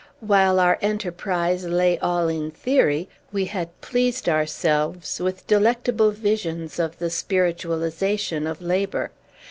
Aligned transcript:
While 0.21 0.59
our 0.59 0.79
enterprise 0.81 1.63
lay 1.65 1.99
all 1.99 2.27
in 2.27 2.49
theory, 2.49 3.07
we 3.31 3.45
had 3.45 3.69
pleased 3.81 4.27
ourselves 4.27 5.19
with 5.19 5.45
delectable 5.45 6.09
visions 6.09 6.79
of 6.79 6.97
the 6.97 7.11
spiritualization 7.11 8.47
of 8.47 8.63
labor. 8.63 9.11